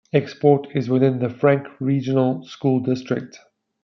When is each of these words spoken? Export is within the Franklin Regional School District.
Export 0.13 0.65
is 0.75 0.89
within 0.89 1.19
the 1.19 1.29
Franklin 1.29 1.75
Regional 1.79 2.43
School 2.43 2.79
District. 2.79 3.37